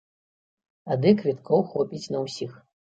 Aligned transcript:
Тады 0.89 1.13
квіткоў 1.21 1.59
хопіць 1.77 2.05
на 2.19 2.27
ўсіх. 2.27 2.63